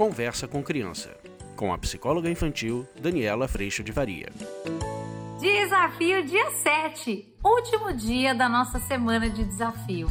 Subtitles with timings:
[0.00, 1.14] Conversa com Criança,
[1.54, 4.30] com a psicóloga infantil Daniela Freixo de Varia.
[5.38, 10.08] Desafio dia 7, último dia da nossa semana de desafio.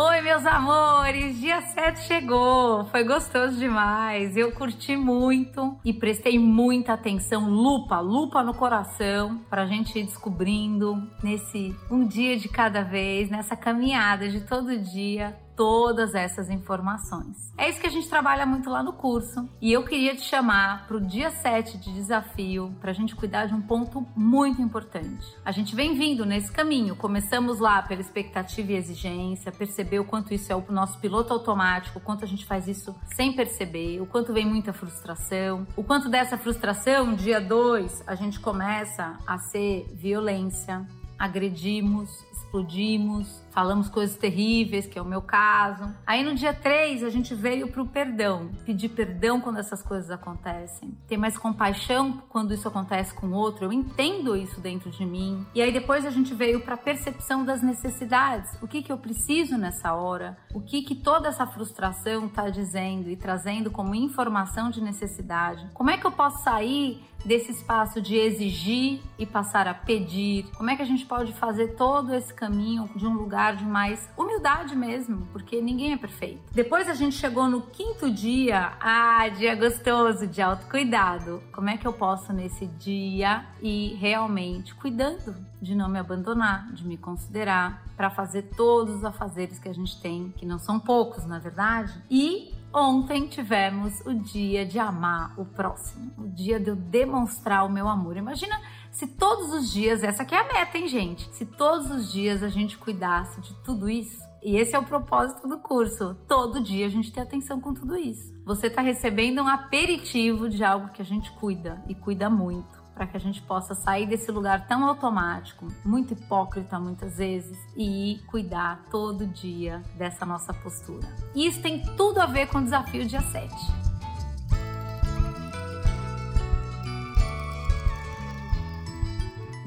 [0.00, 1.40] Oi, meus amores!
[1.40, 2.84] Dia 7 chegou!
[2.84, 4.36] Foi gostoso demais!
[4.36, 11.02] Eu curti muito e prestei muita atenção, lupa, lupa no coração, pra gente ir descobrindo
[11.20, 17.52] nesse um dia de cada vez, nessa caminhada de todo dia, todas essas informações.
[17.58, 19.48] É isso que a gente trabalha muito lá no curso.
[19.60, 23.46] E eu queria te chamar para o dia 7 de desafio para a gente cuidar
[23.46, 25.26] de um ponto muito importante.
[25.44, 26.94] A gente vem vindo nesse caminho.
[26.94, 31.98] Começamos lá pela expectativa e exigência, perceber o quanto isso é o nosso piloto automático,
[31.98, 36.08] o quanto a gente faz isso sem perceber, o quanto vem muita frustração, o quanto
[36.08, 40.86] dessa frustração, dia 2, a gente começa a ser violência,
[41.18, 45.92] agredimos, explodimos, falamos coisas terríveis, que é o meu caso.
[46.06, 50.96] Aí no dia 3 a gente veio pro perdão, pedir perdão quando essas coisas acontecem,
[51.06, 55.46] ter mais compaixão quando isso acontece com outro, eu entendo isso dentro de mim.
[55.54, 59.56] E aí depois a gente veio para percepção das necessidades, o que que eu preciso
[59.56, 64.80] nessa hora, o que que toda essa frustração está dizendo e trazendo como informação de
[64.80, 65.66] necessidade.
[65.74, 70.46] Como é que eu posso sair desse espaço de exigir e passar a pedir?
[70.56, 73.64] Como é que a gente pode fazer todo esse caminho de um lugar lugar de
[73.64, 76.42] mais humildade mesmo, porque ninguém é perfeito.
[76.52, 81.40] Depois a gente chegou no quinto dia, ah, dia gostoso de autocuidado.
[81.52, 86.84] Como é que eu posso nesse dia ir realmente cuidando de não me abandonar, de
[86.84, 91.24] me considerar, para fazer todos os afazeres que a gente tem, que não são poucos,
[91.24, 91.94] na verdade?
[92.10, 97.70] E Ontem tivemos o dia de amar o próximo, o dia de eu demonstrar o
[97.70, 98.16] meu amor.
[98.16, 98.60] Imagina
[98.90, 101.34] se todos os dias, essa aqui é a meta, hein, gente?
[101.34, 105.48] Se todos os dias a gente cuidasse de tudo isso, e esse é o propósito
[105.48, 106.14] do curso.
[106.28, 108.32] Todo dia a gente tem atenção com tudo isso.
[108.44, 113.06] Você está recebendo um aperitivo de algo que a gente cuida e cuida muito para
[113.06, 118.86] que a gente possa sair desse lugar tão automático, muito hipócrita muitas vezes, e cuidar
[118.90, 121.06] todo dia dessa nossa postura.
[121.32, 123.54] E isso tem tudo a ver com o desafio dia 7.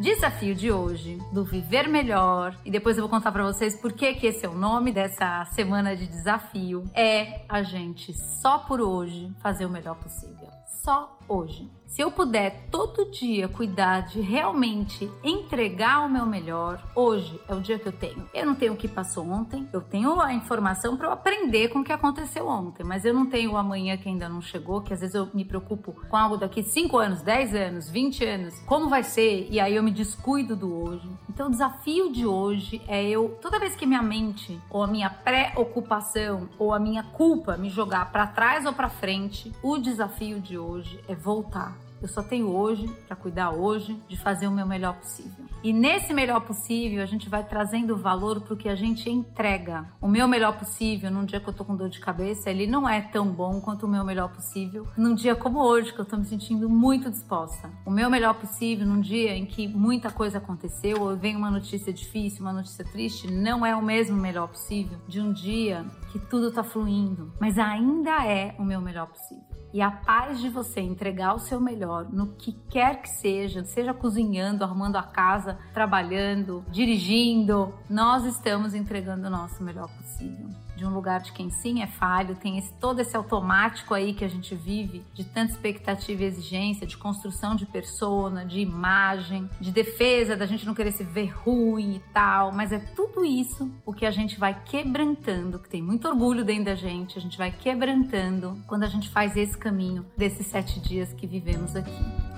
[0.02, 4.16] desafio de hoje do Viver Melhor e depois eu vou contar para vocês por que
[4.16, 9.32] que esse é o nome dessa semana de desafio é a gente só por hoje
[9.44, 10.61] fazer o melhor possível.
[10.72, 11.70] Só hoje.
[11.92, 17.60] Se eu puder todo dia cuidar de realmente entregar o meu melhor, hoje é o
[17.60, 18.30] dia que eu tenho.
[18.34, 21.80] Eu não tenho o que passou ontem, eu tenho a informação para eu aprender com
[21.80, 24.94] o que aconteceu ontem, mas eu não tenho o amanhã que ainda não chegou, que
[24.94, 28.88] às vezes eu me preocupo com algo daqui 5 anos, 10 anos, 20 anos, como
[28.88, 31.10] vai ser, e aí eu me descuido do hoje.
[31.30, 35.10] Então o desafio de hoje é eu, toda vez que minha mente, ou a minha
[35.10, 40.58] preocupação, ou a minha culpa me jogar para trás ou para frente, o desafio de
[40.62, 44.96] hoje é voltar eu só tenho hoje para cuidar hoje de fazer o meu melhor
[44.96, 45.46] possível.
[45.64, 49.86] E nesse melhor possível, a gente vai trazendo valor para o que a gente entrega.
[50.02, 52.90] O meu melhor possível, num dia que eu tô com dor de cabeça, ele não
[52.90, 56.18] é tão bom quanto o meu melhor possível num dia como hoje, que eu tô
[56.18, 57.70] me sentindo muito disposta.
[57.86, 61.94] O meu melhor possível num dia em que muita coisa aconteceu, ou vem uma notícia
[61.94, 66.52] difícil, uma notícia triste, não é o mesmo melhor possível de um dia que tudo
[66.52, 71.34] tá fluindo, mas ainda é o meu melhor possível e a paz de você entregar
[71.34, 77.74] o seu melhor no que quer que seja, seja cozinhando, arrumando a casa, trabalhando, dirigindo,
[77.90, 80.50] nós estamos entregando o nosso melhor possível
[80.82, 84.26] de um lugar de quem sim é falho, tem esse, todo esse automático aí que
[84.26, 89.70] a gente vive, de tanta expectativa e exigência, de construção de persona, de imagem, de
[89.70, 93.94] defesa, da gente não querer se ver ruim e tal, mas é tudo isso o
[93.94, 97.52] que a gente vai quebrantando, que tem muito orgulho dentro da gente, a gente vai
[97.52, 102.31] quebrantando quando a gente faz esse caminho desses sete dias que vivemos aqui.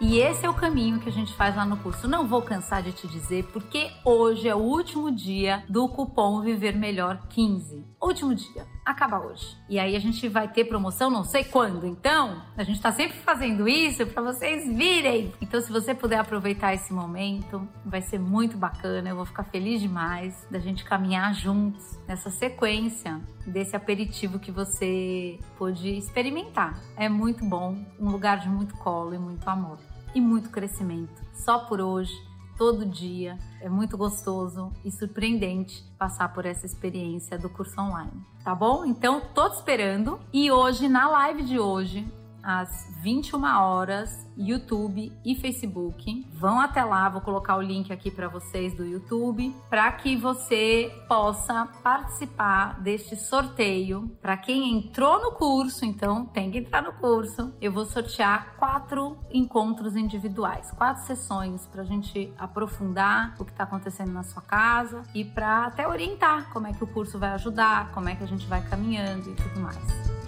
[0.00, 2.08] E esse é o caminho que a gente faz lá no curso.
[2.08, 6.74] Não vou cansar de te dizer, porque hoje é o último dia do cupom Viver
[6.74, 7.84] Melhor 15.
[8.10, 9.56] Último dia, acaba hoje.
[9.68, 11.86] E aí a gente vai ter promoção não sei quando.
[11.86, 15.32] Então, a gente está sempre fazendo isso para vocês virem.
[15.40, 19.10] Então, se você puder aproveitar esse momento, vai ser muito bacana.
[19.10, 25.38] Eu vou ficar feliz demais da gente caminhar juntos nessa sequência desse aperitivo que você
[25.56, 26.80] pôde experimentar.
[26.96, 29.78] É muito bom, um lugar de muito colo e muito amor
[30.12, 31.22] e muito crescimento.
[31.32, 32.12] Só por hoje,
[32.60, 33.38] todo dia.
[33.58, 38.12] É muito gostoso e surpreendente passar por essa experiência do curso online.
[38.44, 38.84] Tá bom?
[38.84, 40.20] Então, tô te esperando.
[40.30, 42.06] E hoje, na live de hoje,
[42.42, 46.26] às 21 horas, YouTube e Facebook.
[46.32, 50.92] Vão até lá, vou colocar o link aqui para vocês do YouTube, para que você
[51.08, 54.16] possa participar deste sorteio.
[54.20, 57.52] Para quem entrou no curso, então tem que entrar no curso.
[57.60, 63.64] Eu vou sortear quatro encontros individuais, quatro sessões para a gente aprofundar o que está
[63.64, 67.90] acontecendo na sua casa e para até orientar como é que o curso vai ajudar,
[67.92, 70.19] como é que a gente vai caminhando e tudo mais.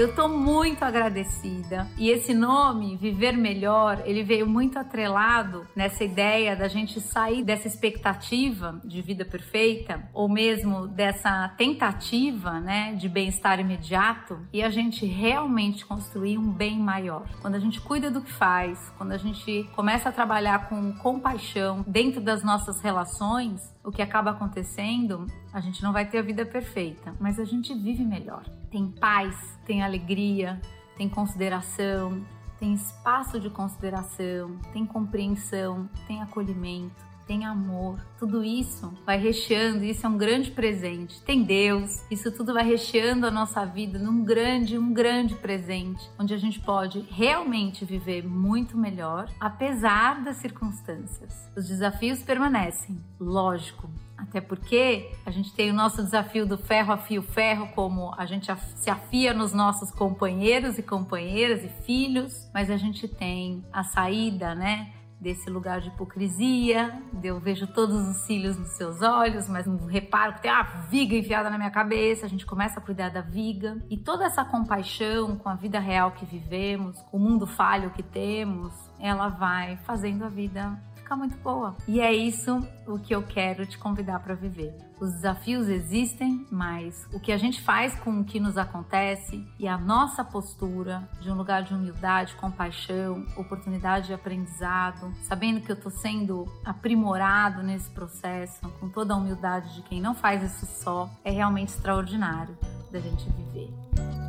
[0.00, 1.86] Eu tô muito agradecida.
[1.98, 7.68] E esse nome, Viver Melhor, ele veio muito atrelado nessa ideia da gente sair dessa
[7.68, 15.04] expectativa de vida perfeita, ou mesmo dessa tentativa, né, de bem-estar imediato, e a gente
[15.04, 17.28] realmente construir um bem maior.
[17.42, 21.84] Quando a gente cuida do que faz, quando a gente começa a trabalhar com compaixão
[21.86, 26.46] dentro das nossas relações, o que acaba acontecendo, a gente não vai ter a vida
[26.46, 28.44] perfeita, mas a gente vive melhor.
[28.70, 30.60] Tem paz, tem alegria,
[30.96, 32.24] tem consideração,
[32.56, 40.04] tem espaço de consideração, tem compreensão, tem acolhimento tem amor, tudo isso vai recheando, isso
[40.04, 41.22] é um grande presente.
[41.22, 46.34] Tem Deus, isso tudo vai recheando a nossa vida num grande, um grande presente, onde
[46.34, 51.48] a gente pode realmente viver muito melhor, apesar das circunstâncias.
[51.56, 53.88] Os desafios permanecem, lógico,
[54.18, 58.26] até porque a gente tem o nosso desafio do ferro a fio ferro, como a
[58.26, 63.84] gente se afia nos nossos companheiros e companheiras e filhos, mas a gente tem a
[63.84, 64.92] saída, né?
[65.20, 70.34] Desse lugar de hipocrisia, eu vejo todos os cílios nos seus olhos, mas não reparo
[70.34, 73.76] que tem uma viga enfiada na minha cabeça, a gente começa a cuidar da viga.
[73.90, 78.02] E toda essa compaixão com a vida real que vivemos, com o mundo falho que
[78.02, 80.78] temos, ela vai fazendo a vida
[81.10, 81.76] ficar muito boa.
[81.88, 84.72] E é isso o que eu quero te convidar para viver.
[85.00, 89.66] Os desafios existem, mas o que a gente faz com o que nos acontece e
[89.66, 95.76] a nossa postura de um lugar de humildade, compaixão, oportunidade de aprendizado, sabendo que eu
[95.76, 101.10] estou sendo aprimorado nesse processo, com toda a humildade de quem não faz isso só,
[101.24, 102.56] é realmente extraordinário
[102.92, 104.19] da gente viver.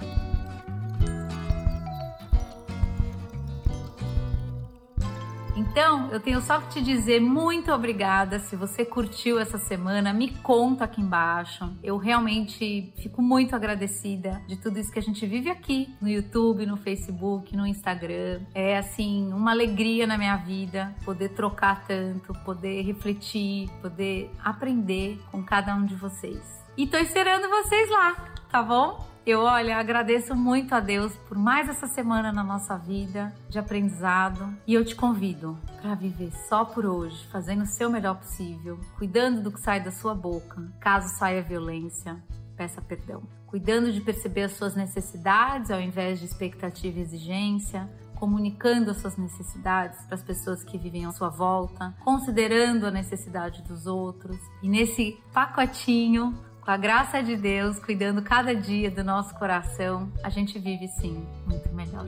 [5.56, 8.40] Então, eu tenho só que te dizer muito obrigada.
[8.40, 11.70] Se você curtiu essa semana, me conta aqui embaixo.
[11.84, 16.66] Eu realmente fico muito agradecida de tudo isso que a gente vive aqui no YouTube,
[16.66, 18.42] no Facebook, no Instagram.
[18.54, 25.44] É assim, uma alegria na minha vida poder trocar tanto, poder refletir, poder aprender com
[25.44, 26.61] cada um de vocês.
[26.82, 28.16] E tô esperando vocês lá,
[28.50, 29.08] tá bom?
[29.24, 34.52] Eu, olha, agradeço muito a Deus por mais essa semana na nossa vida de aprendizado
[34.66, 39.44] e eu te convido para viver só por hoje, fazendo o seu melhor possível, cuidando
[39.44, 40.60] do que sai da sua boca.
[40.80, 42.18] Caso saia violência,
[42.58, 43.22] peça perdão.
[43.46, 49.18] Cuidando de perceber as suas necessidades ao invés de expectativa e exigência, comunicando as suas
[49.18, 54.68] necessidades para as pessoas que vivem à sua volta, considerando a necessidade dos outros e
[54.68, 60.60] nesse pacotinho com a graça de Deus, cuidando cada dia do nosso coração, a gente
[60.60, 62.08] vive sim muito melhor.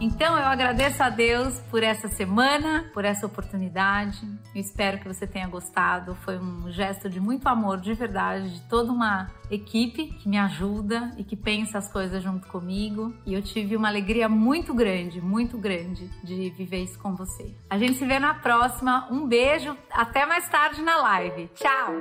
[0.00, 4.26] Então eu agradeço a Deus por essa semana, por essa oportunidade.
[4.54, 6.14] Eu espero que você tenha gostado.
[6.24, 11.14] Foi um gesto de muito amor, de verdade, de toda uma equipe que me ajuda
[11.18, 13.14] e que pensa as coisas junto comigo.
[13.26, 17.54] E eu tive uma alegria muito grande, muito grande de viver isso com você.
[17.68, 19.06] A gente se vê na próxima.
[19.10, 21.50] Um beijo, até mais tarde na live.
[21.54, 21.92] Tchau!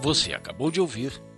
[0.00, 1.20] Você acabou de ouvir